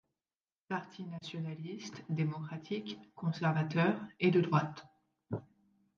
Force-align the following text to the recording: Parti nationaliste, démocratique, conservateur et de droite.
Parti 0.67 1.03
nationaliste, 1.05 2.01
démocratique, 2.09 2.97
conservateur 3.13 4.01
et 4.19 4.31
de 4.31 4.41
droite. 4.41 4.83